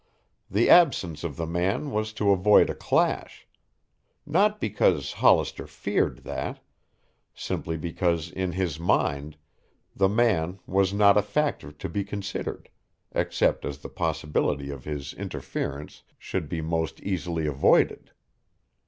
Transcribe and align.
The 0.49 0.67
absence 0.67 1.23
of 1.23 1.35
the 1.37 1.45
man 1.45 1.91
was 1.91 2.11
to 2.13 2.31
avoid 2.31 2.71
a 2.71 2.73
clash: 2.73 3.45
not 4.25 4.59
because 4.59 5.11
Hollister 5.13 5.67
feared 5.67 6.23
that; 6.23 6.59
simply 7.35 7.77
because 7.77 8.31
in 8.31 8.53
his 8.53 8.79
mind 8.79 9.37
the 9.95 10.09
man 10.09 10.57
was 10.65 10.91
not 10.91 11.17
a 11.17 11.21
factor 11.21 11.71
to 11.71 11.87
be 11.87 12.03
considered, 12.03 12.71
except 13.11 13.63
as 13.63 13.77
the 13.77 13.89
possibility 13.89 14.71
of 14.71 14.85
his 14.85 15.13
interference 15.13 16.01
should 16.17 16.49
be 16.49 16.61
most 16.61 16.99
easily 17.01 17.45
avoided. 17.45 18.09